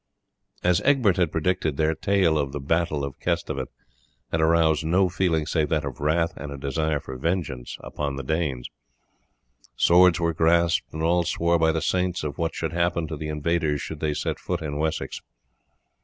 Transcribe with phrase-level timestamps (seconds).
[0.63, 3.67] As Egbert had predicted, their tale of the battle of Kesteven
[4.31, 8.23] here aroused no feeling save that of wrath and a desire for vengeance upon the
[8.23, 8.67] Danes.
[9.75, 13.29] Swords were grasped, and all swore by the saints of what should happen to the
[13.29, 15.21] invaders should they set foot in Wessex.